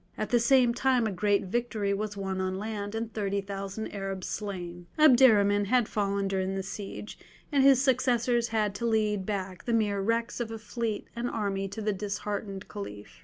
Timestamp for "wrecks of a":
10.01-10.57